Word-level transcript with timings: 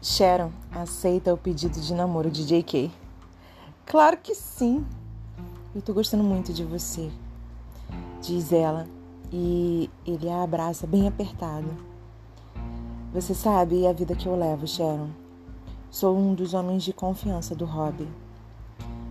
Sharon 0.00 0.50
aceita 0.70 1.34
o 1.34 1.36
pedido 1.36 1.80
de 1.80 1.92
namoro 1.92 2.30
de 2.30 2.46
JK. 2.46 2.90
Claro 3.84 4.16
que 4.18 4.34
sim. 4.34 4.86
Eu 5.74 5.82
tô 5.82 5.92
gostando 5.92 6.22
muito 6.22 6.52
de 6.52 6.64
você, 6.64 7.10
diz 8.22 8.52
ela, 8.52 8.86
e 9.32 9.90
ele 10.06 10.28
a 10.28 10.42
abraça 10.42 10.86
bem 10.86 11.06
apertado. 11.06 11.68
Você 13.12 13.34
sabe 13.34 13.86
a 13.86 13.92
vida 13.92 14.14
que 14.14 14.26
eu 14.26 14.36
levo, 14.36 14.66
Sharon. 14.66 15.10
Sou 15.90 16.16
um 16.16 16.34
dos 16.34 16.54
homens 16.54 16.82
de 16.82 16.92
confiança 16.92 17.54
do 17.54 17.64
Rob. 17.64 18.06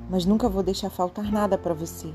Mas 0.09 0.25
nunca 0.25 0.47
vou 0.47 0.63
deixar 0.63 0.89
faltar 0.89 1.31
nada 1.31 1.57
para 1.57 1.73
você. 1.73 2.13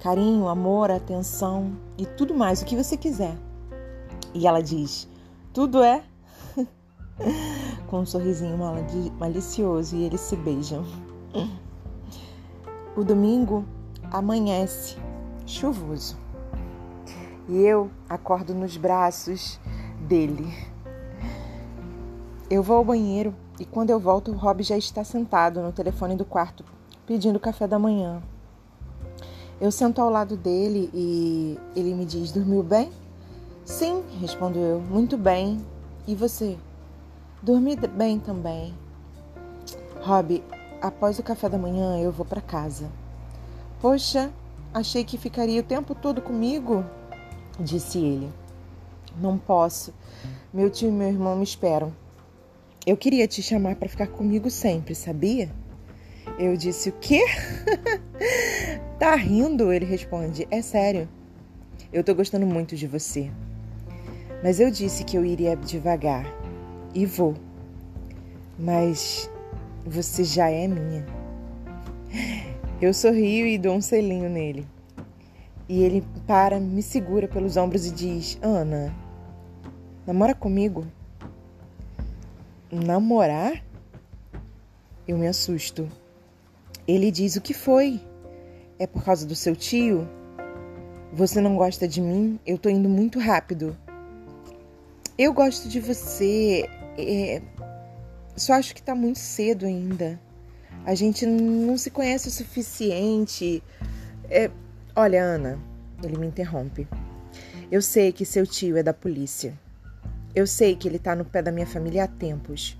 Carinho, 0.00 0.48
amor, 0.48 0.90
atenção 0.90 1.76
e 1.96 2.04
tudo 2.06 2.34
mais, 2.34 2.60
o 2.60 2.64
que 2.64 2.76
você 2.76 2.96
quiser. 2.96 3.36
E 4.34 4.46
ela 4.46 4.62
diz: 4.62 5.08
Tudo 5.52 5.82
é? 5.82 6.02
com 7.88 8.00
um 8.00 8.06
sorrisinho 8.06 8.58
malicioso 9.18 9.96
e 9.96 10.04
eles 10.04 10.20
se 10.20 10.36
beijam. 10.36 10.84
O 12.96 13.04
domingo 13.04 13.64
amanhece 14.10 14.96
chuvoso 15.46 16.16
e 17.48 17.60
eu 17.62 17.90
acordo 18.08 18.54
nos 18.54 18.76
braços 18.76 19.60
dele. 20.00 20.52
Eu 22.48 22.62
vou 22.62 22.76
ao 22.76 22.84
banheiro 22.84 23.34
e 23.58 23.64
quando 23.64 23.90
eu 23.90 23.98
volto, 23.98 24.30
o 24.30 24.36
Rob 24.36 24.62
já 24.62 24.76
está 24.76 25.02
sentado 25.02 25.60
no 25.60 25.72
telefone 25.72 26.14
do 26.14 26.24
quarto 26.24 26.64
pedindo 27.06 27.38
café 27.38 27.66
da 27.66 27.78
manhã. 27.78 28.22
Eu 29.60 29.70
sento 29.70 30.00
ao 30.00 30.10
lado 30.10 30.36
dele 30.36 30.90
e 30.92 31.58
ele 31.74 31.94
me 31.94 32.04
diz: 32.04 32.32
Dormiu 32.32 32.62
bem? 32.62 32.90
Sim, 33.64 34.02
respondo 34.20 34.58
eu, 34.58 34.80
muito 34.80 35.16
bem. 35.16 35.58
E 36.06 36.14
você? 36.14 36.58
Dormi 37.42 37.76
bem 37.76 38.18
também. 38.18 38.74
Rob, 40.00 40.42
após 40.80 41.18
o 41.18 41.22
café 41.22 41.48
da 41.48 41.58
manhã 41.58 41.98
eu 41.98 42.10
vou 42.10 42.24
para 42.24 42.40
casa. 42.40 42.90
Poxa, 43.80 44.32
achei 44.72 45.04
que 45.04 45.18
ficaria 45.18 45.60
o 45.60 45.64
tempo 45.64 45.94
todo 45.94 46.22
comigo, 46.22 46.84
disse 47.60 47.98
ele. 47.98 48.32
Não 49.20 49.38
posso. 49.38 49.92
Meu 50.52 50.70
tio 50.70 50.88
e 50.88 50.92
meu 50.92 51.08
irmão 51.08 51.36
me 51.36 51.44
esperam. 51.44 51.92
Eu 52.86 52.96
queria 52.96 53.26
te 53.26 53.42
chamar 53.42 53.76
para 53.76 53.88
ficar 53.88 54.06
comigo 54.06 54.50
sempre, 54.50 54.94
sabia? 54.94 55.50
Eu 56.38 56.56
disse: 56.56 56.90
O 56.90 56.92
quê? 56.92 57.24
tá 58.98 59.14
rindo? 59.14 59.72
Ele 59.72 59.84
responde: 59.84 60.46
É 60.50 60.62
sério. 60.62 61.08
Eu 61.92 62.02
tô 62.02 62.14
gostando 62.14 62.46
muito 62.46 62.76
de 62.76 62.86
você. 62.86 63.30
Mas 64.42 64.60
eu 64.60 64.70
disse 64.70 65.04
que 65.04 65.16
eu 65.16 65.24
iria 65.24 65.56
devagar 65.56 66.24
e 66.94 67.06
vou. 67.06 67.34
Mas 68.58 69.30
você 69.84 70.24
já 70.24 70.48
é 70.50 70.66
minha. 70.66 71.06
Eu 72.80 72.92
sorrio 72.92 73.46
e 73.46 73.56
dou 73.56 73.74
um 73.74 73.80
selinho 73.80 74.28
nele. 74.28 74.66
E 75.68 75.82
ele 75.82 76.04
para, 76.26 76.60
me 76.60 76.82
segura 76.82 77.26
pelos 77.26 77.56
ombros 77.56 77.86
e 77.86 77.90
diz: 77.90 78.38
Ana, 78.42 78.94
namora 80.06 80.34
comigo? 80.34 80.86
Namorar? 82.70 83.64
Eu 85.08 85.16
me 85.16 85.26
assusto. 85.26 85.88
Ele 86.86 87.10
diz: 87.10 87.36
O 87.36 87.40
que 87.40 87.54
foi? 87.54 88.00
É 88.78 88.86
por 88.86 89.02
causa 89.02 89.26
do 89.26 89.34
seu 89.34 89.56
tio? 89.56 90.06
Você 91.12 91.40
não 91.40 91.56
gosta 91.56 91.88
de 91.88 92.00
mim? 92.00 92.38
Eu 92.46 92.58
tô 92.58 92.68
indo 92.68 92.88
muito 92.88 93.18
rápido. 93.18 93.76
Eu 95.18 95.32
gosto 95.32 95.66
de 95.66 95.80
você. 95.80 96.68
É, 96.98 97.40
só 98.36 98.52
acho 98.52 98.74
que 98.74 98.82
tá 98.82 98.94
muito 98.94 99.18
cedo 99.18 99.64
ainda. 99.64 100.20
A 100.84 100.94
gente 100.94 101.24
não 101.24 101.78
se 101.78 101.90
conhece 101.90 102.28
o 102.28 102.30
suficiente. 102.30 103.62
É, 104.28 104.50
olha, 104.94 105.22
Ana, 105.22 105.58
ele 106.02 106.18
me 106.18 106.26
interrompe. 106.26 106.86
Eu 107.72 107.80
sei 107.80 108.12
que 108.12 108.26
seu 108.26 108.46
tio 108.46 108.76
é 108.76 108.82
da 108.82 108.92
polícia. 108.92 109.54
Eu 110.34 110.46
sei 110.46 110.76
que 110.76 110.86
ele 110.86 110.98
tá 110.98 111.16
no 111.16 111.24
pé 111.24 111.40
da 111.40 111.50
minha 111.50 111.66
família 111.66 112.04
há 112.04 112.06
tempos. 112.06 112.78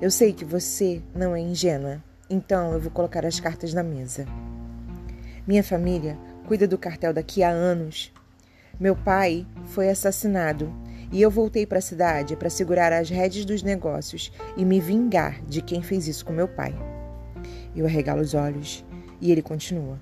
Eu 0.00 0.10
sei 0.10 0.32
que 0.32 0.46
você 0.46 1.02
não 1.14 1.36
é 1.36 1.40
ingênua. 1.40 2.02
Então 2.30 2.72
eu 2.72 2.80
vou 2.80 2.90
colocar 2.90 3.26
as 3.26 3.38
cartas 3.38 3.74
na 3.74 3.82
mesa. 3.82 4.24
Minha 5.46 5.62
família 5.62 6.16
cuida 6.48 6.66
do 6.66 6.78
cartel 6.78 7.12
daqui 7.12 7.42
há 7.42 7.50
anos. 7.50 8.10
Meu 8.78 8.96
pai 8.96 9.46
foi 9.66 9.90
assassinado 9.90 10.72
e 11.12 11.20
eu 11.20 11.30
voltei 11.30 11.66
para 11.66 11.78
a 11.78 11.82
cidade 11.82 12.36
para 12.36 12.48
segurar 12.48 12.92
as 12.92 13.10
rédeas 13.10 13.44
dos 13.44 13.62
negócios 13.62 14.32
e 14.56 14.64
me 14.64 14.80
vingar 14.80 15.42
de 15.44 15.60
quem 15.60 15.82
fez 15.82 16.06
isso 16.06 16.24
com 16.24 16.32
meu 16.32 16.46
pai. 16.46 16.74
Eu 17.74 17.86
arregalo 17.86 18.20
os 18.20 18.34
olhos 18.34 18.84
e 19.20 19.32
ele 19.32 19.42
continua. 19.42 19.98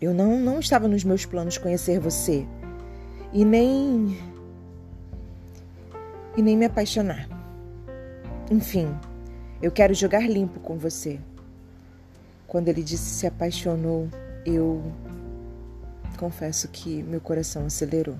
Eu 0.00 0.14
não, 0.14 0.38
não 0.38 0.60
estava 0.60 0.86
nos 0.86 1.02
meus 1.02 1.24
planos 1.26 1.58
conhecer 1.58 1.98
você 1.98 2.46
e 3.32 3.44
nem. 3.44 4.16
e 6.36 6.42
nem 6.42 6.56
me 6.56 6.66
apaixonar. 6.66 7.28
Enfim, 8.50 8.94
eu 9.60 9.72
quero 9.72 9.94
jogar 9.94 10.28
limpo 10.28 10.60
com 10.60 10.76
você. 10.76 11.18
Quando 12.46 12.68
ele 12.68 12.82
disse 12.82 13.14
se 13.14 13.26
apaixonou, 13.26 14.08
eu 14.46 14.80
confesso 16.18 16.68
que 16.68 17.02
meu 17.02 17.20
coração 17.20 17.66
acelerou 17.66 18.16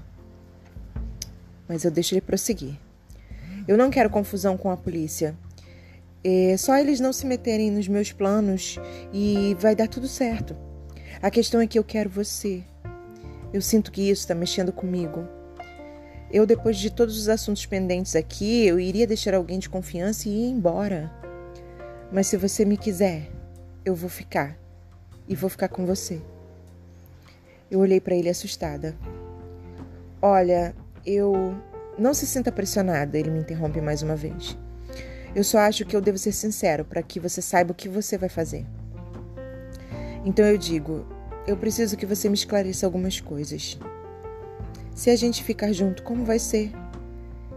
mas 1.68 1.84
eu 1.84 1.90
deixo 1.90 2.14
ele 2.14 2.20
prosseguir. 2.20 2.78
Eu 3.66 3.76
não 3.78 3.90
quero 3.90 4.10
confusão 4.10 4.56
com 4.56 4.70
a 4.70 4.76
polícia. 4.76 5.34
É 6.22 6.56
só 6.56 6.76
eles 6.76 7.00
não 7.00 7.12
se 7.12 7.26
meterem 7.26 7.70
nos 7.70 7.88
meus 7.88 8.12
planos 8.12 8.78
e 9.12 9.56
vai 9.58 9.74
dar 9.74 9.88
tudo 9.88 10.08
certo. 10.08 10.56
A 11.22 11.30
questão 11.30 11.60
é 11.60 11.66
que 11.66 11.78
eu 11.78 11.84
quero 11.84 12.10
você. 12.10 12.62
Eu 13.52 13.62
sinto 13.62 13.92
que 13.92 14.02
isso 14.02 14.22
está 14.22 14.34
mexendo 14.34 14.72
comigo. 14.72 15.26
Eu, 16.30 16.44
depois 16.44 16.76
de 16.76 16.90
todos 16.90 17.16
os 17.16 17.28
assuntos 17.28 17.64
pendentes 17.64 18.16
aqui, 18.16 18.66
eu 18.66 18.80
iria 18.80 19.06
deixar 19.06 19.34
alguém 19.34 19.58
de 19.58 19.68
confiança 19.68 20.28
e 20.28 20.32
ir 20.32 20.50
embora. 20.50 21.12
Mas 22.10 22.26
se 22.26 22.36
você 22.36 22.64
me 22.64 22.76
quiser, 22.76 23.30
eu 23.84 23.94
vou 23.94 24.10
ficar. 24.10 24.58
E 25.28 25.34
vou 25.34 25.48
ficar 25.48 25.68
com 25.68 25.86
você. 25.86 26.20
Eu 27.70 27.80
olhei 27.80 28.00
para 28.00 28.14
ele 28.14 28.28
assustada. 28.28 28.96
Olha, 30.20 30.74
eu. 31.04 31.54
Não 31.96 32.12
se 32.12 32.26
sinta 32.26 32.50
pressionada, 32.50 33.16
ele 33.16 33.30
me 33.30 33.38
interrompe 33.38 33.80
mais 33.80 34.02
uma 34.02 34.16
vez. 34.16 34.58
Eu 35.34 35.44
só 35.44 35.58
acho 35.58 35.84
que 35.84 35.94
eu 35.94 36.00
devo 36.00 36.18
ser 36.18 36.32
sincero 36.32 36.84
para 36.84 37.02
que 37.02 37.20
você 37.20 37.40
saiba 37.40 37.72
o 37.72 37.74
que 37.74 37.88
você 37.88 38.18
vai 38.18 38.28
fazer. 38.28 38.66
Então 40.24 40.44
eu 40.44 40.56
digo: 40.56 41.06
eu 41.46 41.56
preciso 41.56 41.96
que 41.96 42.06
você 42.06 42.28
me 42.28 42.34
esclareça 42.34 42.86
algumas 42.86 43.20
coisas. 43.20 43.78
Se 44.94 45.10
a 45.10 45.16
gente 45.16 45.42
ficar 45.42 45.72
junto, 45.72 46.02
como 46.02 46.24
vai 46.24 46.38
ser? 46.38 46.72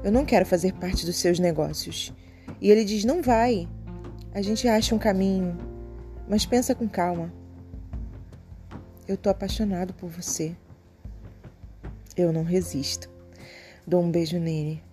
Eu 0.03 0.11
não 0.11 0.25
quero 0.25 0.45
fazer 0.45 0.73
parte 0.73 1.05
dos 1.05 1.17
seus 1.17 1.39
negócios. 1.39 2.13
E 2.59 2.69
ele 2.69 2.83
diz: 2.83 3.05
não 3.05 3.21
vai. 3.21 3.67
A 4.33 4.41
gente 4.41 4.67
acha 4.67 4.93
um 4.93 4.99
caminho, 4.99 5.57
mas 6.27 6.45
pensa 6.45 6.75
com 6.75 6.87
calma. 6.87 7.31
Eu 9.07 9.15
tô 9.15 9.29
apaixonado 9.29 9.93
por 9.93 10.09
você. 10.09 10.55
Eu 12.15 12.33
não 12.33 12.43
resisto. 12.43 13.16
Dou 13.89 14.03
um 14.03 14.11
beijo 14.11 14.37
nele. 14.37 14.83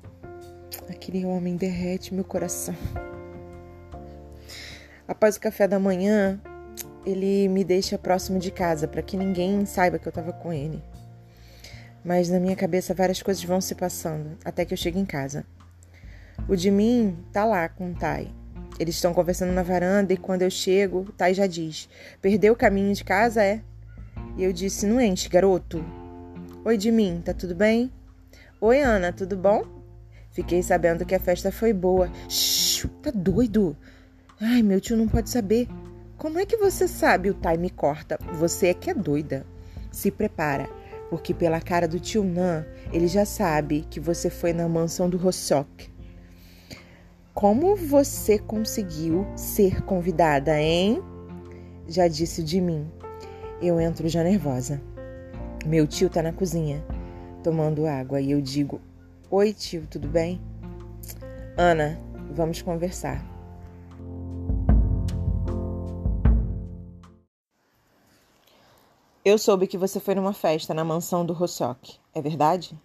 Aquele 0.89 1.27
homem 1.27 1.57
derrete 1.57 2.15
meu 2.15 2.23
coração. 2.23 2.77
Após 5.09 5.35
o 5.35 5.41
café 5.41 5.67
da 5.67 5.81
manhã, 5.81 6.41
ele 7.05 7.49
me 7.49 7.65
deixa 7.65 7.99
próximo 7.99 8.39
de 8.39 8.53
casa 8.53 8.87
para 8.87 9.03
que 9.03 9.17
ninguém 9.17 9.67
saiba 9.67 9.99
que 9.99 10.07
eu 10.07 10.11
estava 10.11 10.33
com 10.33 10.53
ele. 10.53 10.81
Mas 12.05 12.31
na 12.31 12.39
minha 12.39 12.55
cabeça 12.55 12.95
várias 12.95 13.21
coisas 13.21 13.43
vão 13.43 13.61
se 13.61 13.75
passando 13.75 14.39
até 14.45 14.65
que 14.65 14.73
eu 14.73 14.79
chego 14.79 14.97
em 14.97 15.05
casa. 15.05 15.45
O 16.49 16.55
de 16.55 16.71
mim 16.71 17.19
tá 17.33 17.45
lá 17.45 17.69
com 17.69 17.91
o 17.91 17.95
Tai. 17.97 18.33
Eles 18.79 18.95
estão 18.95 19.13
conversando 19.13 19.53
na 19.53 19.65
varanda 19.65 20.13
e 20.13 20.17
quando 20.17 20.43
eu 20.43 20.51
chego, 20.51 21.01
o 21.01 21.13
Tai 21.13 21.35
já 21.35 21.49
diz: 21.49 21.89
Perdeu 22.23 22.53
o 22.53 22.57
caminho 22.57 22.95
de 22.95 23.03
casa, 23.03 23.43
é? 23.43 23.61
E 24.37 24.45
eu 24.45 24.53
disse: 24.53 24.87
Não 24.87 25.01
enche, 25.01 25.29
garoto. 25.29 25.85
Oi, 26.65 26.77
de 26.79 26.93
mim, 26.93 27.21
tá 27.25 27.35
tudo 27.35 27.57
bem? 27.57 27.91
Oi, 28.61 28.81
Ana, 28.81 29.13
tudo 29.13 29.37
bom? 29.37 29.65
Fiquei 30.31 30.63
sabendo 30.63 31.05
que 31.05 31.15
a 31.15 31.19
festa 31.19 31.51
foi 31.51 31.73
boa. 31.73 32.11
Shhh, 32.29 32.87
tá 33.03 33.11
doido? 33.13 33.77
Ai, 34.41 34.63
meu 34.63 34.81
tio 34.81 34.97
não 34.97 35.09
pode 35.09 35.29
saber. 35.29 35.69
Como 36.17 36.39
é 36.39 36.47
que 36.47 36.57
você 36.57 36.87
sabe? 36.87 37.29
O 37.29 37.35
Tai 37.35 37.57
me 37.57 37.69
corta. 37.69 38.17
Você 38.35 38.69
é 38.69 38.75
que 38.75 38.89
é 38.89 38.95
doida. 38.95 39.45
Se 39.91 40.11
prepara, 40.11 40.71
porque 41.11 41.35
pela 41.35 41.61
cara 41.61 41.89
do 41.89 41.99
tio 41.99 42.23
Nan, 42.23 42.65
ele 42.93 43.09
já 43.09 43.25
sabe 43.27 43.87
que 43.91 43.99
você 43.99 44.31
foi 44.31 44.53
na 44.53 44.69
mansão 44.69 45.11
do 45.11 45.19
Rossok. 45.19 45.91
Como 47.35 47.75
você 47.75 48.39
conseguiu 48.39 49.27
ser 49.37 49.83
convidada, 49.83 50.59
hein? 50.59 51.03
Já 51.89 52.07
disse 52.07 52.43
de 52.43 52.61
mim. 52.61 52.89
Eu 53.61 53.81
entro 53.81 54.09
já 54.09 54.23
nervosa. 54.23 54.81
Meu 55.67 55.87
tio 55.89 56.09
tá 56.09 56.23
na 56.23 56.33
cozinha 56.33 56.83
tomando 57.45 57.87
água 57.87 58.21
e 58.21 58.33
eu 58.33 58.41
digo: 58.41 58.81
Oi, 59.31 59.53
tio, 59.53 59.87
tudo 59.89 60.09
bem? 60.09 60.41
Ana, 61.57 61.97
Vamos 62.35 62.61
conversar. 62.63 63.25
Eu 69.25 69.39
soube 69.39 69.69
que 69.69 69.79
você 69.79 70.01
foi 70.01 70.17
numa 70.17 70.33
festa 70.33 70.75
na 70.75 70.83
mansão 70.83 71.25
do 71.25 71.33
Rossok. 71.33 71.97
É 72.13 72.21
verdade? 72.21 72.77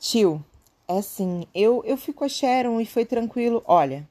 Tio, 0.00 0.42
é 0.88 1.02
sim. 1.02 1.46
Eu, 1.54 1.84
eu 1.84 1.98
fui 1.98 2.14
com 2.14 2.24
a 2.24 2.28
Sharon 2.30 2.80
e 2.80 2.86
foi 2.86 3.04
tranquilo. 3.04 3.62
Olha, 3.66 4.08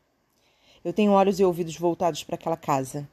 eu 0.86 0.94
tenho 0.94 1.12
olhos 1.12 1.40
e 1.40 1.44
ouvidos 1.44 1.76
voltados 1.76 2.24
para 2.24 2.36
aquela 2.36 2.58
casa. 2.58 3.10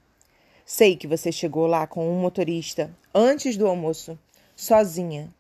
Sei 0.67 0.97
que 0.97 1.07
você 1.07 1.33
chegou 1.33 1.67
lá 1.67 1.87
com 1.87 2.07
um 2.07 2.21
motorista 2.21 2.95
antes 3.15 3.57
do 3.57 3.67
almoço, 3.67 4.19
sozinha. 4.55 5.33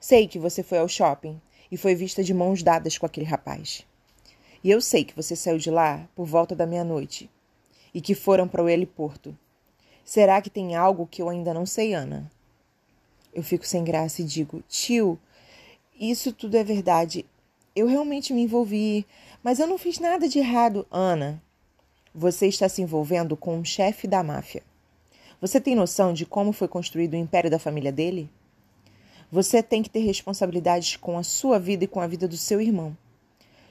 Sei 0.00 0.28
que 0.28 0.38
você 0.38 0.62
foi 0.62 0.78
ao 0.78 0.88
shopping 0.88 1.40
e 1.70 1.76
foi 1.76 1.94
vista 1.94 2.22
de 2.22 2.32
mãos 2.32 2.62
dadas 2.62 2.96
com 2.96 3.06
aquele 3.06 3.26
rapaz. 3.26 3.84
E 4.62 4.70
eu 4.70 4.80
sei 4.80 5.04
que 5.04 5.14
você 5.14 5.34
saiu 5.36 5.58
de 5.58 5.70
lá 5.70 6.08
por 6.14 6.26
volta 6.26 6.54
da 6.54 6.66
meia-noite 6.66 7.30
e 7.92 8.00
que 8.00 8.14
foram 8.14 8.46
para 8.48 8.62
o 8.62 8.68
heliporto. 8.68 9.36
Será 10.04 10.40
que 10.40 10.50
tem 10.50 10.74
algo 10.74 11.06
que 11.06 11.20
eu 11.20 11.28
ainda 11.28 11.52
não 11.52 11.66
sei, 11.66 11.94
Ana? 11.94 12.30
Eu 13.34 13.42
fico 13.42 13.66
sem 13.66 13.84
graça 13.84 14.22
e 14.22 14.24
digo: 14.24 14.62
Tio, 14.68 15.18
isso 15.98 16.32
tudo 16.32 16.56
é 16.56 16.64
verdade. 16.64 17.26
Eu 17.74 17.86
realmente 17.86 18.32
me 18.32 18.42
envolvi, 18.42 19.06
mas 19.42 19.60
eu 19.60 19.66
não 19.66 19.78
fiz 19.78 19.98
nada 19.98 20.28
de 20.28 20.38
errado, 20.38 20.86
Ana. 20.90 21.42
Você 22.14 22.46
está 22.46 22.68
se 22.68 22.82
envolvendo 22.82 23.36
com 23.36 23.56
um 23.56 23.64
chefe 23.64 24.06
da 24.06 24.22
máfia. 24.22 24.62
Você 25.40 25.60
tem 25.60 25.76
noção 25.76 26.12
de 26.12 26.26
como 26.26 26.52
foi 26.52 26.66
construído 26.66 27.12
o 27.12 27.16
império 27.16 27.50
da 27.50 27.58
família 27.58 27.92
dele? 27.92 28.28
Você 29.30 29.62
tem 29.62 29.82
que 29.82 29.90
ter 29.90 30.00
responsabilidades 30.00 30.96
com 30.96 31.18
a 31.18 31.22
sua 31.22 31.58
vida 31.58 31.84
e 31.84 31.88
com 31.88 32.00
a 32.00 32.06
vida 32.06 32.26
do 32.26 32.36
seu 32.36 32.60
irmão. 32.60 32.96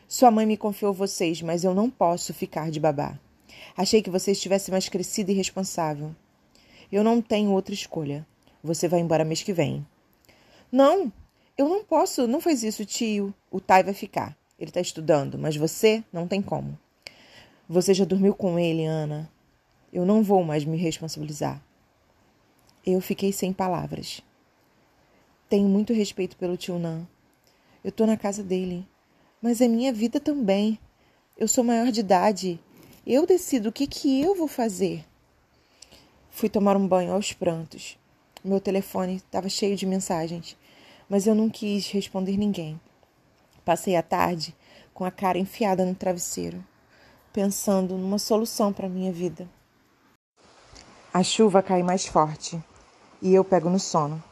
Sua 0.07 0.29
mãe 0.29 0.45
me 0.45 0.55
confiou 0.55 0.93
vocês, 0.93 1.41
mas 1.41 1.63
eu 1.63 1.73
não 1.73 1.89
posso 1.89 2.33
ficar 2.33 2.69
de 2.69 2.79
babá. 2.79 3.19
Achei 3.75 4.01
que 4.01 4.09
você 4.09 4.31
estivesse 4.31 4.69
mais 4.69 4.87
crescida 4.87 5.31
e 5.31 5.35
responsável. 5.35 6.15
Eu 6.91 7.03
não 7.03 7.21
tenho 7.21 7.51
outra 7.51 7.73
escolha. 7.73 8.25
Você 8.63 8.87
vai 8.87 8.99
embora 8.99 9.25
mês 9.25 9.41
que 9.41 9.51
vem. 9.51 9.85
Não, 10.71 11.11
eu 11.57 11.67
não 11.67 11.83
posso. 11.83 12.27
Não 12.27 12.39
faz 12.39 12.63
isso, 12.63 12.85
tio. 12.85 13.33
O 13.49 13.59
Tai 13.59 13.83
vai 13.83 13.93
ficar. 13.93 14.37
Ele 14.59 14.69
está 14.69 14.79
estudando, 14.79 15.37
mas 15.37 15.55
você 15.55 16.03
não 16.13 16.27
tem 16.27 16.41
como. 16.41 16.77
Você 17.67 17.93
já 17.93 18.05
dormiu 18.05 18.33
com 18.33 18.59
ele, 18.59 18.85
Ana. 18.85 19.29
Eu 19.91 20.05
não 20.05 20.21
vou 20.21 20.43
mais 20.43 20.63
me 20.63 20.77
responsabilizar. 20.77 21.61
Eu 22.85 23.01
fiquei 23.01 23.33
sem 23.33 23.51
palavras. 23.51 24.21
Tenho 25.49 25.69
muito 25.69 25.93
respeito 25.93 26.35
pelo 26.35 26.57
tio 26.57 26.77
Nan. 26.77 27.07
Eu 27.83 27.91
tô 27.91 28.05
na 28.05 28.17
casa 28.17 28.43
dele. 28.43 28.85
Mas 29.41 29.61
é 29.61 29.67
minha 29.67 29.93
vida 29.93 30.19
também. 30.19 30.77
Eu 31.37 31.47
sou 31.47 31.63
maior 31.63 31.91
de 31.91 32.01
idade. 32.01 32.59
Eu 33.05 33.25
decido 33.25 33.69
o 33.69 33.71
que, 33.71 33.87
que 33.87 34.21
eu 34.21 34.35
vou 34.35 34.47
fazer. 34.47 35.05
Fui 36.29 36.49
tomar 36.49 36.75
um 36.75 36.87
banho 36.87 37.13
aos 37.13 37.31
prantos. 37.31 37.97
Meu 38.43 38.59
telefone 38.59 39.15
estava 39.15 39.47
cheio 39.47 39.75
de 39.75 39.85
mensagens, 39.85 40.57
mas 41.09 41.25
eu 41.25 41.33
não 41.33 41.49
quis 41.49 41.89
responder 41.89 42.37
ninguém. 42.37 42.79
Passei 43.63 43.95
a 43.95 44.03
tarde 44.03 44.53
com 44.93 45.05
a 45.05 45.11
cara 45.11 45.37
enfiada 45.37 45.85
no 45.85 45.95
travesseiro, 45.95 46.63
pensando 47.31 47.97
numa 47.97 48.19
solução 48.19 48.73
para 48.73 48.89
minha 48.89 49.11
vida. 49.11 49.49
A 51.13 51.23
chuva 51.23 51.63
cai 51.63 51.81
mais 51.83 52.05
forte 52.05 52.61
e 53.21 53.33
eu 53.33 53.43
pego 53.43 53.69
no 53.69 53.79
sono. 53.79 54.23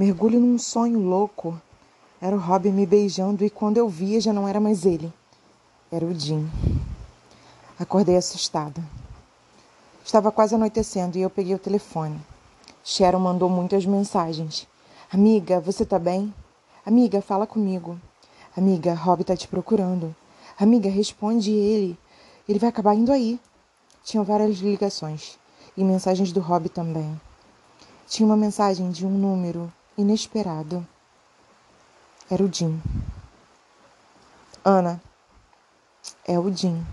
Mergulho 0.00 0.40
num 0.40 0.58
sonho 0.58 0.98
louco. 0.98 1.60
Era 2.22 2.34
o 2.34 2.38
Rob 2.38 2.72
me 2.72 2.86
beijando 2.86 3.44
e 3.44 3.50
quando 3.50 3.76
eu 3.76 3.86
via 3.86 4.18
já 4.18 4.32
não 4.32 4.48
era 4.48 4.58
mais 4.58 4.86
ele. 4.86 5.12
Era 5.92 6.06
o 6.06 6.18
Jim. 6.18 6.50
Acordei 7.78 8.16
assustada. 8.16 8.82
Estava 10.02 10.32
quase 10.32 10.54
anoitecendo 10.54 11.18
e 11.18 11.20
eu 11.20 11.28
peguei 11.28 11.54
o 11.54 11.58
telefone. 11.58 12.18
Sharon 12.82 13.18
mandou 13.18 13.50
muitas 13.50 13.84
mensagens. 13.84 14.66
Amiga, 15.12 15.60
você 15.60 15.84
tá 15.84 15.98
bem? 15.98 16.32
Amiga, 16.86 17.20
fala 17.20 17.46
comigo. 17.46 18.00
Amiga, 18.56 18.94
Rob 18.94 19.22
tá 19.22 19.36
te 19.36 19.48
procurando. 19.48 20.16
Amiga, 20.58 20.88
responde 20.88 21.50
ele. 21.50 21.98
Ele 22.48 22.58
vai 22.58 22.70
acabar 22.70 22.94
indo 22.94 23.12
aí. 23.12 23.38
Tinham 24.02 24.24
várias 24.24 24.60
ligações 24.60 25.38
e 25.76 25.84
mensagens 25.84 26.32
do 26.32 26.40
Rob 26.40 26.70
também. 26.70 27.20
Tinha 28.08 28.26
uma 28.26 28.34
mensagem 28.34 28.90
de 28.90 29.04
um 29.04 29.10
número 29.10 29.70
inesperado. 30.00 30.86
Era 32.30 32.42
o 32.42 32.52
Jim. 32.52 32.80
Ana, 34.64 35.00
é 36.26 36.38
o 36.38 36.52
Jim. 36.52 36.84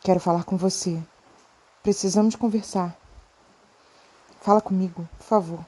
Quero 0.00 0.20
falar 0.20 0.44
com 0.44 0.56
você. 0.56 1.02
Precisamos 1.82 2.34
conversar. 2.34 2.96
Fala 4.40 4.60
comigo, 4.60 5.08
por 5.18 5.24
favor. 5.24 5.66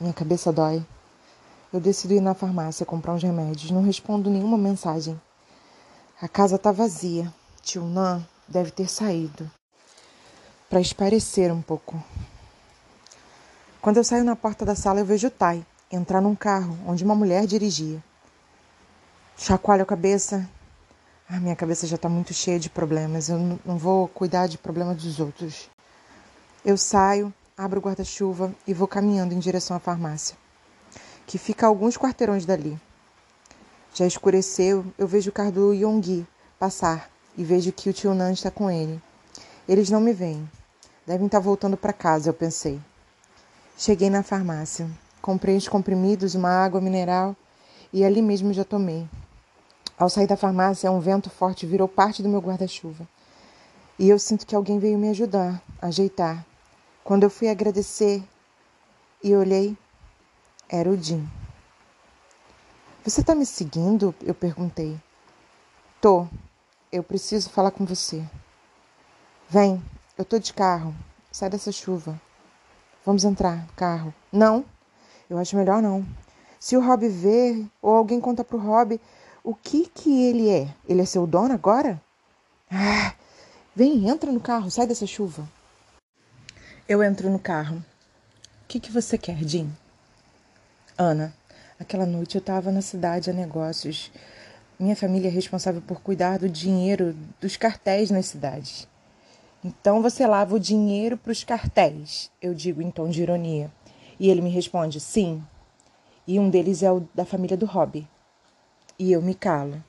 Minha 0.00 0.12
cabeça 0.12 0.52
dói. 0.52 0.84
Eu 1.72 1.80
decido 1.80 2.14
ir 2.14 2.20
na 2.20 2.34
farmácia 2.34 2.86
comprar 2.86 3.12
uns 3.12 3.22
remédios. 3.22 3.70
Não 3.70 3.82
respondo 3.82 4.30
nenhuma 4.30 4.58
mensagem. 4.58 5.20
A 6.20 6.28
casa 6.28 6.58
tá 6.58 6.72
vazia. 6.72 7.32
Tio 7.62 7.84
Nan 7.84 8.26
deve 8.48 8.70
ter 8.70 8.88
saído. 8.88 9.50
Para 10.68 10.80
esparecer 10.80 11.52
um 11.52 11.62
pouco. 11.62 12.02
Quando 13.86 13.98
eu 13.98 14.02
saio 14.02 14.24
na 14.24 14.34
porta 14.34 14.64
da 14.64 14.74
sala, 14.74 14.98
eu 14.98 15.04
vejo 15.04 15.28
o 15.28 15.30
Tai 15.30 15.64
entrar 15.92 16.20
num 16.20 16.34
carro 16.34 16.76
onde 16.88 17.04
uma 17.04 17.14
mulher 17.14 17.46
dirigia. 17.46 18.02
Chacoalho 19.38 19.84
a 19.84 19.86
cabeça 19.86 20.44
a 21.28 21.38
minha 21.38 21.54
cabeça 21.54 21.86
já 21.86 21.94
está 21.94 22.08
muito 22.08 22.34
cheia 22.34 22.58
de 22.58 22.68
problemas. 22.68 23.28
Eu 23.28 23.38
não 23.64 23.78
vou 23.78 24.08
cuidar 24.08 24.48
de 24.48 24.58
problemas 24.58 25.00
dos 25.00 25.20
outros. 25.20 25.70
Eu 26.64 26.76
saio, 26.76 27.32
abro 27.56 27.78
o 27.78 27.80
guarda-chuva 27.80 28.52
e 28.66 28.74
vou 28.74 28.88
caminhando 28.88 29.32
em 29.32 29.38
direção 29.38 29.76
à 29.76 29.78
farmácia, 29.78 30.36
que 31.24 31.38
fica 31.38 31.64
a 31.64 31.68
alguns 31.68 31.96
quarteirões 31.96 32.44
dali. 32.44 32.76
Já 33.94 34.04
escureceu, 34.04 34.84
eu 34.98 35.06
vejo 35.06 35.30
o 35.30 35.32
carro 35.32 35.52
do 35.52 35.72
Yonggi 35.72 36.26
passar 36.58 37.08
e 37.36 37.44
vejo 37.44 37.70
que 37.70 37.88
o 37.88 37.92
tio 37.92 38.14
Nan 38.14 38.32
está 38.32 38.50
com 38.50 38.68
ele. 38.68 39.00
Eles 39.68 39.90
não 39.90 40.00
me 40.00 40.12
veem. 40.12 40.50
Devem 41.06 41.26
estar 41.26 41.38
voltando 41.38 41.76
para 41.76 41.92
casa, 41.92 42.30
eu 42.30 42.34
pensei. 42.34 42.80
Cheguei 43.78 44.08
na 44.08 44.22
farmácia, 44.22 44.90
comprei 45.20 45.54
os 45.54 45.68
comprimidos, 45.68 46.34
uma 46.34 46.48
água 46.48 46.80
mineral 46.80 47.36
e 47.92 48.06
ali 48.06 48.22
mesmo 48.22 48.50
já 48.54 48.64
tomei. 48.64 49.06
Ao 49.98 50.08
sair 50.08 50.26
da 50.26 50.34
farmácia, 50.34 50.90
um 50.90 50.98
vento 50.98 51.28
forte 51.28 51.66
virou 51.66 51.86
parte 51.86 52.22
do 52.22 52.28
meu 52.28 52.40
guarda-chuva. 52.40 53.06
E 53.98 54.08
eu 54.08 54.18
sinto 54.18 54.46
que 54.46 54.56
alguém 54.56 54.78
veio 54.78 54.96
me 54.96 55.10
ajudar, 55.10 55.62
ajeitar. 55.80 56.42
Quando 57.04 57.24
eu 57.24 57.30
fui 57.30 57.50
agradecer 57.50 58.24
e 59.22 59.36
olhei, 59.36 59.76
era 60.70 60.88
o 60.88 60.96
Jim. 60.96 61.28
Você 63.04 63.20
está 63.20 63.34
me 63.34 63.44
seguindo? 63.44 64.14
Eu 64.22 64.34
perguntei. 64.34 64.98
Tô. 66.00 66.26
Eu 66.90 67.02
preciso 67.02 67.50
falar 67.50 67.72
com 67.72 67.84
você. 67.84 68.24
Vem, 69.50 69.84
eu 70.16 70.24
tô 70.24 70.38
de 70.38 70.54
carro. 70.54 70.94
Sai 71.30 71.50
dessa 71.50 71.70
chuva. 71.70 72.18
Vamos 73.06 73.22
entrar, 73.22 73.64
carro. 73.76 74.12
Não, 74.32 74.64
eu 75.30 75.38
acho 75.38 75.56
melhor 75.56 75.80
não. 75.80 76.04
Se 76.58 76.76
o 76.76 76.84
Rob 76.84 77.08
ver 77.08 77.64
ou 77.80 77.94
alguém 77.94 78.20
conta 78.20 78.42
pro 78.42 78.58
Rob, 78.58 79.00
o 79.44 79.54
que 79.54 79.86
que 79.86 80.24
ele 80.24 80.50
é? 80.50 80.74
Ele 80.88 81.02
é 81.02 81.04
seu 81.04 81.24
dono 81.24 81.54
agora? 81.54 82.02
Ah, 82.68 83.14
vem, 83.76 84.08
entra 84.08 84.32
no 84.32 84.40
carro, 84.40 84.72
sai 84.72 84.88
dessa 84.88 85.06
chuva. 85.06 85.48
Eu 86.88 87.00
entro 87.00 87.30
no 87.30 87.38
carro. 87.38 87.76
O 87.76 88.66
que 88.66 88.80
que 88.80 88.90
você 88.90 89.16
quer, 89.16 89.38
Jim? 89.44 89.72
Ana, 90.98 91.32
aquela 91.78 92.06
noite 92.06 92.34
eu 92.34 92.40
estava 92.40 92.72
na 92.72 92.82
cidade 92.82 93.30
a 93.30 93.32
negócios. 93.32 94.10
Minha 94.80 94.96
família 94.96 95.28
é 95.28 95.30
responsável 95.30 95.80
por 95.80 96.00
cuidar 96.00 96.40
do 96.40 96.48
dinheiro 96.48 97.14
dos 97.40 97.56
cartéis 97.56 98.10
nas 98.10 98.26
cidades. 98.26 98.88
Então 99.66 100.00
você 100.00 100.24
lava 100.24 100.54
o 100.54 100.60
dinheiro 100.60 101.18
para 101.18 101.32
os 101.32 101.42
cartéis, 101.42 102.30
eu 102.40 102.54
digo 102.54 102.80
em 102.80 102.88
tom 102.88 103.08
de 103.08 103.20
ironia. 103.20 103.68
E 104.18 104.30
ele 104.30 104.40
me 104.40 104.48
responde: 104.48 105.00
sim. 105.00 105.42
E 106.24 106.38
um 106.38 106.48
deles 106.48 106.84
é 106.84 106.92
o 106.92 107.00
da 107.12 107.24
família 107.24 107.56
do 107.56 107.66
Robbie 107.66 108.06
e 108.96 109.10
eu 109.10 109.20
me 109.20 109.34
calo. 109.34 109.82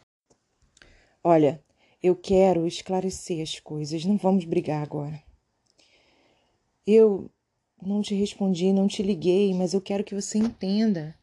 Olha, 1.23 1.63
eu 2.01 2.15
quero 2.15 2.65
esclarecer 2.65 3.39
as 3.39 3.59
coisas, 3.59 4.03
não 4.03 4.17
vamos 4.17 4.45
brigar 4.45 4.81
agora. 4.81 5.21
Eu 6.85 7.29
não 7.79 8.01
te 8.01 8.15
respondi, 8.15 8.73
não 8.73 8.87
te 8.87 9.03
liguei, 9.03 9.53
mas 9.53 9.75
eu 9.75 9.81
quero 9.81 10.03
que 10.03 10.15
você 10.15 10.39
entenda 10.39 11.15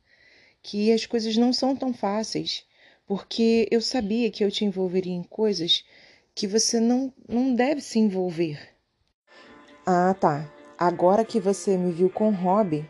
que 0.62 0.92
as 0.92 1.06
coisas 1.06 1.36
não 1.36 1.52
são 1.52 1.74
tão 1.74 1.92
fáceis, 1.92 2.64
porque 3.04 3.66
eu 3.68 3.80
sabia 3.80 4.30
que 4.30 4.44
eu 4.44 4.50
te 4.50 4.64
envolveria 4.64 5.12
em 5.12 5.24
coisas 5.24 5.84
que 6.34 6.46
você 6.46 6.80
não, 6.80 7.12
não 7.28 7.54
deve 7.54 7.80
se 7.80 7.98
envolver. 7.98 8.58
Ah, 9.86 10.14
tá. 10.18 10.50
Agora 10.76 11.24
que 11.24 11.38
você 11.38 11.76
me 11.76 11.92
viu 11.92 12.10
com 12.10 12.30
Rob, 12.30 12.84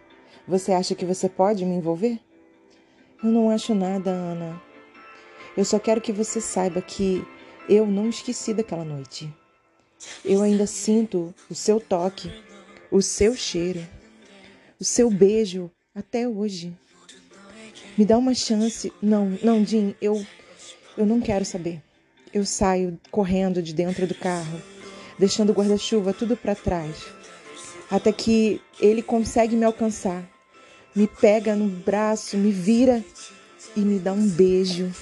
você 0.48 0.72
acha 0.72 0.94
que 0.94 1.04
você 1.04 1.28
pode 1.28 1.64
me 1.64 1.74
envolver? 1.74 2.18
Eu 3.22 3.30
não 3.30 3.50
acho 3.50 3.74
nada, 3.74 4.10
Ana. 4.10 4.60
Eu 5.56 5.64
só 5.64 5.78
quero 5.78 6.00
que 6.00 6.12
você 6.12 6.40
saiba 6.40 6.80
que 6.80 7.22
eu 7.68 7.86
não 7.86 8.08
esqueci 8.08 8.54
daquela 8.54 8.84
noite. 8.84 9.32
Eu 10.24 10.42
ainda 10.42 10.66
sinto 10.66 11.34
o 11.50 11.54
seu 11.54 11.80
toque, 11.80 12.30
o 12.90 13.00
seu 13.00 13.34
cheiro, 13.34 13.86
o 14.80 14.84
seu 14.84 15.10
beijo 15.10 15.70
até 15.94 16.28
hoje. 16.28 16.76
Me 17.96 18.04
dá 18.04 18.18
uma 18.18 18.34
chance. 18.34 18.92
Não, 19.00 19.38
não, 19.42 19.64
Jim, 19.64 19.94
eu 20.00 20.24
eu 20.96 21.04
não 21.04 21.20
quero 21.20 21.44
saber. 21.44 21.82
Eu 22.34 22.44
saio 22.44 23.00
correndo 23.12 23.62
de 23.62 23.72
dentro 23.72 24.08
do 24.08 24.14
carro, 24.14 24.60
deixando 25.16 25.50
o 25.50 25.52
guarda-chuva 25.52 26.12
tudo 26.12 26.36
para 26.36 26.56
trás, 26.56 27.06
até 27.88 28.10
que 28.10 28.60
ele 28.80 29.02
consegue 29.02 29.54
me 29.54 29.64
alcançar. 29.64 30.28
Me 30.96 31.06
pega 31.06 31.54
no 31.54 31.68
braço, 31.68 32.36
me 32.36 32.50
vira 32.50 33.04
e 33.76 33.80
me 33.80 34.00
dá 34.00 34.12
um 34.12 34.28
beijo. 34.28 34.92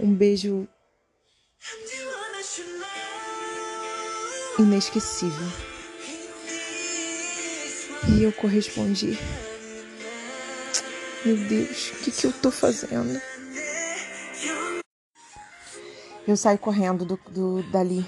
Um 0.00 0.14
beijo 0.14 0.66
inesquecível. 4.58 5.48
E 8.08 8.22
eu 8.22 8.32
correspondi. 8.32 9.18
Meu 11.26 11.36
Deus, 11.36 11.90
o 11.90 11.96
que, 11.96 12.10
que 12.10 12.26
eu 12.26 12.32
tô 12.32 12.50
fazendo? 12.50 13.20
Eu 16.26 16.38
saio 16.38 16.58
correndo 16.58 17.04
do, 17.04 17.20
do, 17.28 17.62
dali. 17.64 18.04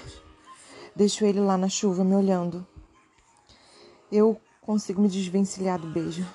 Deixo 0.94 1.26
ele 1.26 1.38
lá 1.38 1.58
na 1.58 1.68
chuva 1.68 2.02
me 2.02 2.14
olhando. 2.14 2.66
Eu 4.10 4.40
consigo 4.62 5.02
me 5.02 5.08
desvencilhar 5.08 5.78
do 5.78 5.86
beijo. 5.86 6.26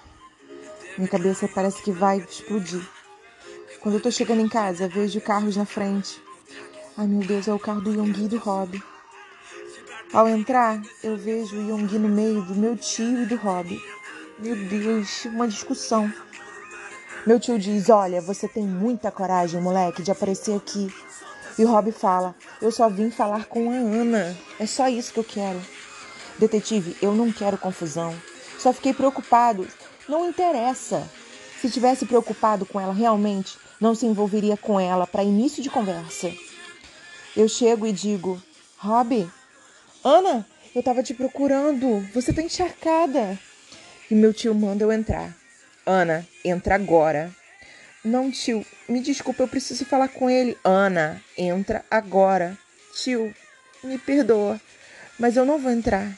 Minha 0.95 1.09
cabeça 1.09 1.47
parece 1.47 1.81
que 1.81 1.91
vai 1.91 2.19
explodir. 2.19 2.87
Quando 3.81 3.95
eu 3.95 4.01
tô 4.01 4.11
chegando 4.11 4.41
em 4.41 4.47
casa, 4.47 4.87
vejo 4.87 5.19
carros 5.21 5.57
na 5.57 5.65
frente. 5.65 6.21
Ai 6.95 7.07
meu 7.07 7.25
Deus, 7.25 7.47
é 7.47 7.53
o 7.53 7.57
carro 7.57 7.81
do 7.81 7.91
Yonggi 7.91 8.25
e 8.25 8.27
do 8.27 8.37
Rob. 8.37 8.79
Ao 10.13 10.27
entrar, 10.27 10.79
eu 11.01 11.17
vejo 11.17 11.57
o 11.57 11.67
Yonggi 11.67 11.97
no 11.97 12.09
meio 12.09 12.43
do 12.43 12.53
meu 12.53 12.77
tio 12.77 13.23
e 13.23 13.25
do 13.25 13.37
Rob. 13.37 13.81
Meu 14.37 14.55
Deus, 14.55 15.25
uma 15.25 15.47
discussão. 15.47 16.13
Meu 17.25 17.39
tio 17.39 17.57
diz: 17.57 17.89
Olha, 17.89 18.21
você 18.21 18.47
tem 18.47 18.67
muita 18.67 19.09
coragem, 19.09 19.59
moleque, 19.59 20.03
de 20.03 20.11
aparecer 20.11 20.55
aqui. 20.55 20.93
E 21.57 21.65
o 21.65 21.67
Rob 21.67 21.91
fala: 21.91 22.35
Eu 22.61 22.71
só 22.71 22.89
vim 22.89 23.11
falar 23.11 23.45
com 23.45 23.71
a 23.71 23.75
Ana. 23.75 24.35
É 24.59 24.65
só 24.65 24.87
isso 24.87 25.13
que 25.13 25.19
eu 25.19 25.23
quero. 25.23 25.61
Detetive, 26.39 26.95
eu 27.01 27.13
não 27.13 27.31
quero 27.31 27.57
confusão. 27.57 28.15
Só 28.57 28.73
fiquei 28.73 28.93
preocupado. 28.93 29.67
Não 30.07 30.27
interessa. 30.27 31.07
Se 31.61 31.69
tivesse 31.69 32.05
preocupado 32.05 32.65
com 32.65 32.79
ela 32.79 32.93
realmente, 32.93 33.57
não 33.79 33.93
se 33.93 34.05
envolveria 34.05 34.57
com 34.57 34.79
ela 34.79 35.05
para 35.05 35.23
início 35.23 35.61
de 35.61 35.69
conversa. 35.69 36.31
Eu 37.35 37.47
chego 37.47 37.85
e 37.85 37.91
digo: 37.91 38.41
Rob, 38.77 39.29
Ana, 40.03 40.45
eu 40.73 40.81
tava 40.81 41.03
te 41.03 41.13
procurando. 41.13 42.05
Você 42.13 42.33
tá 42.33 42.41
encharcada. 42.41 43.37
E 44.09 44.15
meu 44.15 44.33
tio 44.33 44.53
manda 44.53 44.83
eu 44.83 44.91
entrar. 44.91 45.35
Ana, 45.85 46.27
entra 46.43 46.75
agora. 46.75 47.31
Não, 48.03 48.31
tio, 48.31 48.65
me 48.89 48.99
desculpa, 48.99 49.43
eu 49.43 49.47
preciso 49.47 49.85
falar 49.85 50.07
com 50.07 50.27
ele. 50.27 50.57
Ana, 50.63 51.21
entra 51.37 51.85
agora. 51.89 52.57
Tio, 52.95 53.33
me 53.83 53.97
perdoa, 53.99 54.59
mas 55.19 55.37
eu 55.37 55.45
não 55.45 55.59
vou 55.59 55.71
entrar. 55.71 56.17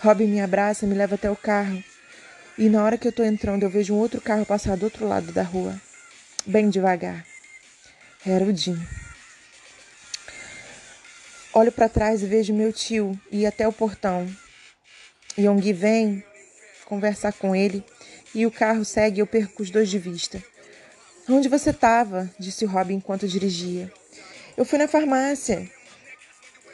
Rob 0.00 0.24
me 0.24 0.40
abraça, 0.40 0.86
me 0.86 0.94
leva 0.94 1.16
até 1.16 1.28
o 1.28 1.34
carro. 1.34 1.82
E 2.56 2.68
na 2.68 2.84
hora 2.84 2.96
que 2.96 3.08
eu 3.08 3.12
tô 3.12 3.24
entrando, 3.24 3.64
eu 3.64 3.70
vejo 3.70 3.94
um 3.94 3.98
outro 3.98 4.20
carro 4.20 4.46
passar 4.46 4.76
do 4.76 4.84
outro 4.84 5.08
lado 5.08 5.32
da 5.32 5.42
rua, 5.42 5.80
bem 6.46 6.70
devagar. 6.70 7.26
Era 8.24 8.44
o 8.44 8.56
Jim. 8.56 8.80
Olho 11.52 11.72
para 11.72 11.88
trás 11.88 12.22
e 12.22 12.26
vejo 12.26 12.54
meu 12.54 12.72
tio 12.72 13.18
ir 13.32 13.44
até 13.44 13.66
o 13.66 13.72
portão. 13.72 14.28
Yong 15.36 15.72
vem 15.72 16.22
conversar 16.84 17.32
com 17.32 17.56
ele 17.56 17.84
e 18.32 18.46
o 18.46 18.52
carro 18.52 18.84
segue 18.84 19.20
eu 19.20 19.26
perco 19.26 19.62
os 19.62 19.70
dois 19.70 19.88
de 19.88 19.98
vista. 19.98 20.40
Onde 21.32 21.48
você 21.48 21.70
estava? 21.70 22.28
disse 22.38 22.64
Rob 22.64 22.92
enquanto 22.92 23.28
dirigia. 23.28 23.92
Eu 24.56 24.64
fui 24.64 24.78
na 24.78 24.88
farmácia. 24.88 25.70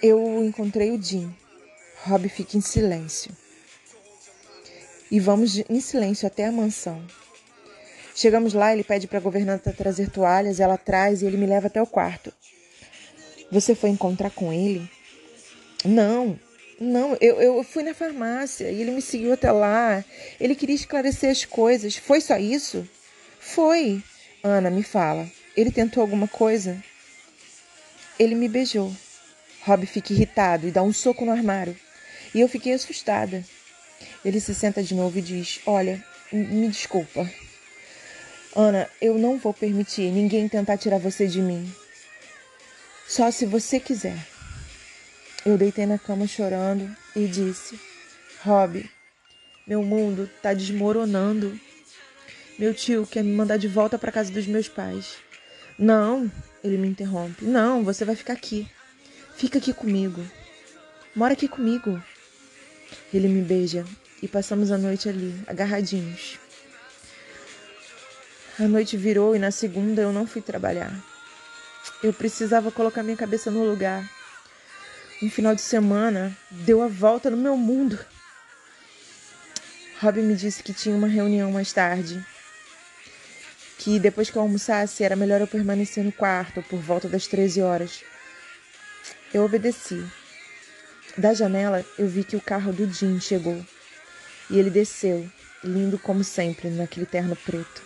Eu 0.03 0.43
encontrei 0.43 0.91
o 0.91 1.03
Jim. 1.03 1.31
Rob 2.05 2.27
fica 2.31 2.57
em 2.57 2.63
silêncio. 2.63 3.31
E 5.11 5.21
vamos 5.21 5.59
em 5.69 5.81
silêncio 5.81 6.27
até 6.27 6.47
a 6.47 6.53
mansão. 6.53 7.05
Chegamos 8.15 8.55
lá, 8.55 8.73
ele 8.73 8.83
pede 8.83 9.07
para 9.07 9.19
a 9.19 9.21
governanta 9.21 9.75
trazer 9.75 10.09
toalhas, 10.11 10.59
ela 10.59 10.79
traz 10.79 11.21
e 11.21 11.27
ele 11.27 11.37
me 11.37 11.47
leva 11.47 11.67
até 11.67 11.83
o 11.83 11.87
quarto. 11.87 12.33
Você 13.53 13.75
foi 13.75 13.91
encontrar 13.91 14.31
com 14.31 14.53
ele? 14.53 14.91
Não, 15.85 16.39
não, 16.81 17.15
eu, 17.21 17.41
eu 17.41 17.63
fui 17.63 17.83
na 17.83 17.93
farmácia 17.93 18.71
e 18.71 18.81
ele 18.81 18.91
me 18.91 19.03
seguiu 19.03 19.35
até 19.35 19.53
lá. 19.53 20.03
Ele 20.41 20.55
queria 20.55 20.75
esclarecer 20.75 21.31
as 21.31 21.45
coisas. 21.45 21.97
Foi 21.97 22.23
só 22.23 22.39
isso? 22.39 22.89
Foi. 23.39 24.03
Ana, 24.47 24.71
me 24.71 24.85
fala. 24.85 25.29
Ele 25.57 25.73
tentou 25.73 26.01
alguma 26.01 26.29
coisa? 26.29 26.81
Ele 28.17 28.37
me 28.37 28.49
beijou. 28.49 28.95
Rob 29.63 29.85
fica 29.87 30.13
irritado 30.13 30.69
e 30.69 30.71
dá 30.71 30.85
um 30.85 30.93
soco 30.93 31.25
no 31.25 31.33
armário. 31.33 31.77
E 32.33 32.41
eu 32.41 32.49
fiquei 32.49 32.73
assustada. 32.73 33.45
Ele 34.25 34.39
se 34.39 34.55
senta 34.55 34.85
de 34.85 34.95
novo 34.95 35.19
e 35.19 35.23
diz: 35.23 35.61
Olha, 35.67 36.01
me 36.33 36.69
desculpa. 36.69 37.29
Ana, 38.55 38.89
eu 39.01 39.19
não 39.19 39.37
vou 39.37 39.53
permitir 39.53 40.13
ninguém 40.13 40.49
tentar 40.49 40.77
tirar 40.77 40.99
você 40.99 41.27
de 41.27 41.43
mim. 41.43 41.69
Só 43.09 43.33
se 43.33 43.47
você 43.47 43.81
quiser. 43.81 44.17
Eu 45.45 45.59
deitei 45.59 45.87
na 45.87 45.99
cama 45.99 46.29
chorando 46.29 46.89
e 47.17 47.27
disse: 47.27 47.81
Rob, 48.45 48.89
meu 49.67 49.83
mundo 49.83 50.31
está 50.37 50.55
desmoronando. 50.55 51.59
Meu 52.59 52.73
tio 52.73 53.07
quer 53.07 53.23
me 53.23 53.35
mandar 53.35 53.59
de 53.59 53.69
volta 53.69 53.99
para 53.99 54.11
casa 54.11 54.33
dos 54.33 54.47
meus 54.47 54.67
pais. 54.67 55.17
Não, 55.79 56.31
ele 56.65 56.79
me 56.79 56.89
interrompe. 56.89 57.45
Não, 57.45 57.85
você 57.85 58.03
vai 58.03 58.17
ficar 58.17 58.33
aqui. 58.33 58.67
Fica 59.37 59.59
aqui 59.59 59.75
comigo. 59.75 60.25
Mora 61.15 61.35
aqui 61.35 61.49
comigo. 61.49 62.03
Ele 63.13 63.29
me 63.29 63.43
beija 63.43 63.85
e 64.23 64.29
passamos 64.29 64.71
a 64.71 64.79
noite 64.79 65.07
ali, 65.07 65.39
agarradinhos. 65.47 66.39
A 68.59 68.67
noite 68.67 68.97
virou 68.97 69.37
e 69.37 69.39
na 69.39 69.51
segunda 69.51 70.01
eu 70.01 70.11
não 70.11 70.27
fui 70.27 70.41
trabalhar. 70.41 70.91
Eu 72.03 72.15
precisava 72.15 72.73
colocar 72.73 73.03
minha 73.03 73.19
cabeça 73.19 73.51
no 73.51 73.69
lugar. 73.69 74.11
Um 75.23 75.29
final 75.29 75.55
de 75.55 75.61
semana 75.61 76.35
deu 76.51 76.81
a 76.81 76.89
volta 76.89 77.29
no 77.29 77.37
meu 77.37 77.55
mundo. 77.55 77.99
Rob 80.01 80.23
me 80.23 80.35
disse 80.35 80.63
que 80.63 80.73
tinha 80.73 80.97
uma 80.97 81.07
reunião 81.07 81.53
mais 81.53 81.71
tarde 81.71 82.25
que 83.79 83.99
depois 83.99 84.31
que 84.31 84.37
eu 84.37 84.43
almoçasse 84.43 85.05
era 85.05 85.17
melhor 85.17 85.41
eu 85.41 85.47
permanecer 85.47 86.03
no 86.03 86.13
quarto 86.13 86.63
por 86.63 86.81
volta 86.81 87.09
das 87.09 87.27
13 87.27 87.63
horas. 87.63 88.03
Eu 89.33 89.45
obedeci. 89.45 90.05
Da 91.17 91.33
janela 91.35 91.85
eu 91.99 92.09
vi 92.09 92.25
que 92.25 92.37
o 92.37 92.41
carro 92.41 92.73
do 92.73 92.91
Jim 92.93 93.21
chegou 93.21 93.65
e 94.51 94.59
ele 94.59 94.71
desceu, 94.71 95.29
lindo 95.65 95.99
como 95.99 96.23
sempre, 96.23 96.69
naquele 96.71 97.07
terno 97.07 97.35
preto. 97.37 97.83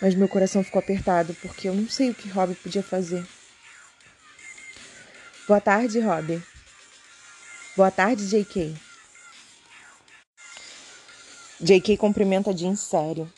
Mas 0.00 0.14
meu 0.14 0.28
coração 0.28 0.64
ficou 0.64 0.80
apertado 0.80 1.34
porque 1.34 1.68
eu 1.68 1.74
não 1.74 1.88
sei 1.88 2.10
o 2.10 2.14
que 2.14 2.28
Rob 2.28 2.54
podia 2.54 2.82
fazer. 2.82 3.24
Boa 5.46 5.60
tarde, 5.60 6.00
Rob. 6.00 6.42
Boa 7.76 7.90
tarde, 7.90 8.26
J.K. 8.26 8.74
J.K. 11.60 11.96
cumprimenta 11.98 12.56
Jim 12.56 12.74
sério. 12.74 13.30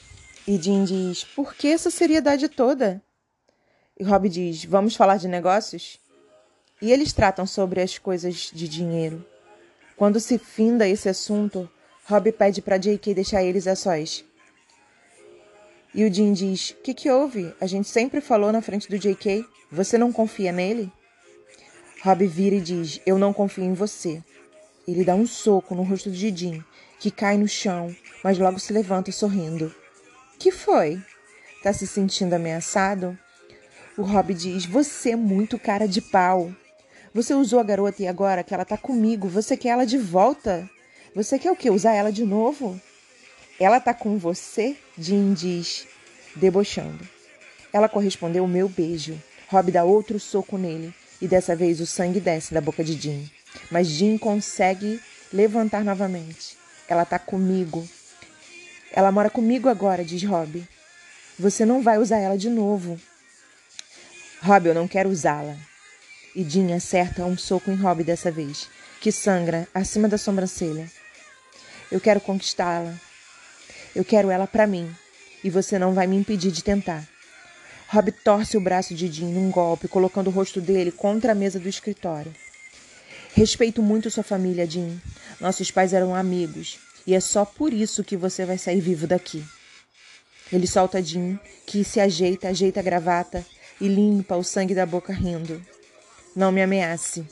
E 0.46 0.60
Jim 0.60 0.84
diz: 0.84 1.22
Por 1.22 1.54
que 1.54 1.68
essa 1.68 1.90
seriedade 1.90 2.48
toda? 2.48 3.00
E 3.98 4.02
Rob 4.02 4.28
diz: 4.28 4.64
Vamos 4.64 4.96
falar 4.96 5.16
de 5.16 5.28
negócios? 5.28 6.00
E 6.80 6.90
eles 6.90 7.12
tratam 7.12 7.46
sobre 7.46 7.80
as 7.80 7.96
coisas 7.96 8.50
de 8.52 8.66
dinheiro. 8.66 9.24
Quando 9.96 10.18
se 10.18 10.38
finda 10.38 10.88
esse 10.88 11.08
assunto, 11.08 11.70
Rob 12.06 12.32
pede 12.32 12.60
para 12.60 12.76
J.K. 12.76 13.14
deixar 13.14 13.44
eles 13.44 13.68
a 13.68 13.76
sós. 13.76 14.24
E 15.94 16.04
o 16.04 16.12
Jim 16.12 16.32
diz: 16.32 16.70
O 16.70 16.82
que, 16.82 16.92
que 16.92 17.08
houve? 17.08 17.54
A 17.60 17.66
gente 17.66 17.88
sempre 17.88 18.20
falou 18.20 18.50
na 18.50 18.60
frente 18.60 18.88
do 18.88 18.98
J.K. 18.98 19.44
Você 19.70 19.96
não 19.96 20.10
confia 20.10 20.50
nele? 20.50 20.90
Rob 22.02 22.26
vira 22.26 22.56
e 22.56 22.60
diz: 22.60 23.00
Eu 23.06 23.16
não 23.16 23.32
confio 23.32 23.62
em 23.62 23.74
você. 23.74 24.20
Ele 24.88 25.04
dá 25.04 25.14
um 25.14 25.24
soco 25.24 25.76
no 25.76 25.84
rosto 25.84 26.10
de 26.10 26.36
Jim, 26.36 26.64
que 26.98 27.12
cai 27.12 27.38
no 27.38 27.46
chão, 27.46 27.94
mas 28.24 28.38
logo 28.38 28.58
se 28.58 28.72
levanta 28.72 29.12
sorrindo. 29.12 29.72
Que 30.42 30.50
foi? 30.50 31.00
Tá 31.62 31.72
se 31.72 31.86
sentindo 31.86 32.34
ameaçado? 32.34 33.16
O 33.96 34.02
Rob 34.02 34.34
diz: 34.34 34.66
Você 34.66 35.10
é 35.10 35.16
muito 35.16 35.56
cara 35.56 35.86
de 35.86 36.00
pau. 36.00 36.52
Você 37.14 37.32
usou 37.32 37.60
a 37.60 37.62
garota 37.62 38.02
e 38.02 38.08
agora 38.08 38.42
que 38.42 38.52
ela 38.52 38.64
tá 38.64 38.76
comigo, 38.76 39.28
você 39.28 39.56
quer 39.56 39.68
ela 39.68 39.86
de 39.86 39.96
volta? 39.98 40.68
Você 41.14 41.38
quer 41.38 41.52
o 41.52 41.54
quê? 41.54 41.70
Usar 41.70 41.92
ela 41.92 42.10
de 42.10 42.24
novo? 42.24 42.80
Ela 43.60 43.78
tá 43.78 43.94
com 43.94 44.18
você? 44.18 44.76
Jim 44.98 45.32
diz. 45.32 45.86
debochando. 46.34 47.08
Ela 47.72 47.88
correspondeu 47.88 48.42
ao 48.42 48.48
meu 48.48 48.68
beijo. 48.68 49.16
Rob 49.46 49.70
dá 49.70 49.84
outro 49.84 50.18
soco 50.18 50.58
nele 50.58 50.92
e 51.20 51.28
dessa 51.28 51.54
vez 51.54 51.78
o 51.78 51.86
sangue 51.86 52.18
desce 52.18 52.52
da 52.52 52.60
boca 52.60 52.82
de 52.82 53.00
Jean. 53.00 53.22
Mas 53.70 53.86
Jean 53.86 54.18
consegue 54.18 55.00
levantar 55.32 55.84
novamente. 55.84 56.58
Ela 56.88 57.04
tá 57.04 57.16
comigo. 57.16 57.88
Ela 58.92 59.10
mora 59.10 59.30
comigo 59.30 59.70
agora, 59.70 60.04
diz 60.04 60.22
Rob. 60.22 60.62
Você 61.38 61.64
não 61.64 61.82
vai 61.82 61.96
usar 61.98 62.18
ela 62.18 62.36
de 62.36 62.50
novo. 62.50 63.00
Rob, 64.42 64.66
eu 64.68 64.74
não 64.74 64.86
quero 64.86 65.08
usá-la. 65.08 65.56
E 66.36 66.44
Jean 66.44 66.74
acerta 66.76 67.24
um 67.24 67.36
soco 67.36 67.70
em 67.70 67.74
Rob 67.74 68.04
dessa 68.04 68.30
vez, 68.30 68.68
que 69.00 69.10
sangra 69.10 69.66
acima 69.74 70.08
da 70.08 70.18
sobrancelha. 70.18 70.90
Eu 71.90 72.00
quero 72.00 72.20
conquistá-la. 72.20 72.94
Eu 73.94 74.04
quero 74.04 74.30
ela 74.30 74.46
para 74.46 74.66
mim, 74.66 74.94
e 75.42 75.48
você 75.48 75.78
não 75.78 75.94
vai 75.94 76.06
me 76.06 76.16
impedir 76.16 76.50
de 76.50 76.62
tentar. 76.62 77.06
Rob 77.88 78.10
torce 78.12 78.56
o 78.56 78.60
braço 78.60 78.94
de 78.94 79.08
Jean 79.08 79.28
num 79.28 79.50
golpe, 79.50 79.88
colocando 79.88 80.28
o 80.28 80.30
rosto 80.30 80.60
dele 80.60 80.92
contra 80.92 81.32
a 81.32 81.34
mesa 81.34 81.58
do 81.58 81.68
escritório. 81.68 82.34
Respeito 83.34 83.82
muito 83.82 84.10
sua 84.10 84.22
família, 84.22 84.66
Jean. 84.66 85.00
Nossos 85.40 85.70
pais 85.70 85.92
eram 85.92 86.14
amigos, 86.14 86.78
e 87.06 87.14
é 87.14 87.20
só 87.20 87.44
por 87.44 87.72
isso 87.72 88.04
que 88.04 88.16
você 88.16 88.44
vai 88.44 88.58
sair 88.58 88.80
vivo 88.80 89.06
daqui. 89.06 89.44
Ele 90.52 90.66
solta 90.66 91.02
Jean, 91.02 91.38
que 91.66 91.82
se 91.82 91.98
ajeita, 92.00 92.48
ajeita 92.48 92.80
a 92.80 92.82
gravata 92.82 93.44
e 93.80 93.88
limpa 93.88 94.36
o 94.36 94.44
sangue 94.44 94.74
da 94.74 94.84
boca 94.84 95.12
rindo. 95.12 95.64
Não 96.36 96.52
me 96.52 96.62
ameace. 96.62 97.26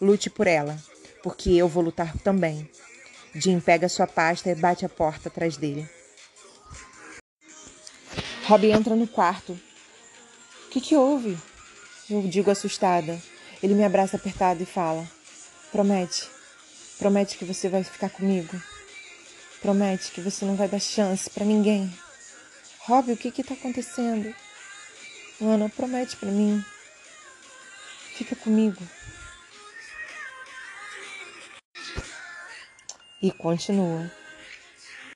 Lute 0.00 0.30
por 0.30 0.46
ela, 0.46 0.78
porque 1.22 1.50
eu 1.50 1.68
vou 1.68 1.82
lutar 1.82 2.16
também. 2.18 2.68
Jean 3.34 3.60
pega 3.60 3.88
sua 3.88 4.06
pasta 4.06 4.50
e 4.50 4.54
bate 4.54 4.84
a 4.84 4.88
porta 4.88 5.28
atrás 5.28 5.56
dele. 5.56 5.88
Rob 8.44 8.70
entra 8.70 8.96
no 8.96 9.06
quarto, 9.06 9.52
o 9.52 10.70
que, 10.70 10.80
que 10.80 10.96
houve? 10.96 11.36
Eu 12.08 12.22
digo 12.22 12.50
assustada. 12.50 13.20
Ele 13.60 13.74
me 13.74 13.84
abraça 13.84 14.16
apertado 14.16 14.62
e 14.62 14.66
fala: 14.66 15.04
Promete, 15.72 16.28
promete 16.96 17.36
que 17.36 17.44
você 17.44 17.68
vai 17.68 17.82
ficar 17.82 18.08
comigo. 18.08 18.60
Promete 19.60 20.10
que 20.12 20.20
você 20.20 20.44
não 20.44 20.56
vai 20.56 20.68
dar 20.68 20.80
chance 20.80 21.28
para 21.28 21.44
ninguém. 21.44 21.92
Rob, 22.80 23.12
o 23.12 23.16
que 23.16 23.30
que 23.30 23.44
tá 23.44 23.54
acontecendo? 23.54 24.34
Ana, 25.40 25.68
promete 25.68 26.16
para 26.16 26.30
mim. 26.30 26.64
Fica 28.14 28.34
comigo. 28.36 28.82
E 33.22 33.30
continua. 33.32 34.10